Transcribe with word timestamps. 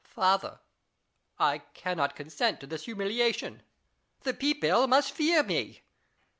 Louis. 0.03 0.13
Father, 0.15 0.59
I 1.37 1.59
cannot 1.75 2.15
consent 2.15 2.59
to 2.59 2.65
this 2.65 2.85
humiliation: 2.85 3.61
the 4.21 4.33
people 4.33 4.87
must 4.87 5.11
fear 5.11 5.43
me. 5.43 5.83